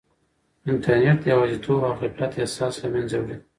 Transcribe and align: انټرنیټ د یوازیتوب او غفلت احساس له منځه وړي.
انټرنیټ 0.69 1.17
د 1.21 1.25
یوازیتوب 1.33 1.79
او 1.87 1.93
غفلت 2.01 2.31
احساس 2.41 2.73
له 2.83 2.87
منځه 2.93 3.15
وړي. 3.19 3.35